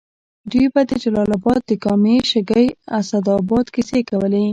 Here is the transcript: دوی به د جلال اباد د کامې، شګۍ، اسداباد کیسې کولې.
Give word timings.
دوی 0.51 0.65
به 0.73 0.81
د 0.89 0.91
جلال 1.03 1.29
اباد 1.37 1.61
د 1.67 1.71
کامې، 1.83 2.15
شګۍ، 2.29 2.65
اسداباد 2.99 3.65
کیسې 3.75 3.99
کولې. 4.09 4.45